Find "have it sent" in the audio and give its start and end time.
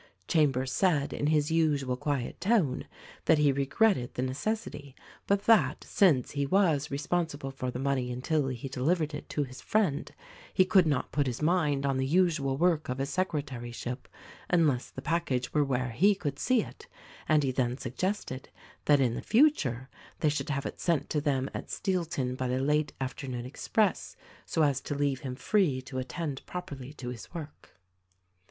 20.49-21.11